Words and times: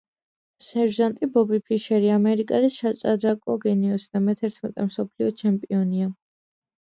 სერჟანტი 0.67 1.27
ბობი 1.33 1.59
ფიშერი 1.65 2.09
ამერიკელი 2.13 2.71
საჭადრაკო 2.77 3.57
გენიოსი 3.65 4.09
და 4.15 4.21
მეთერთმეტე 4.29 4.87
მსოფლიო 4.87 5.29
ჩემპიონია 5.43 6.09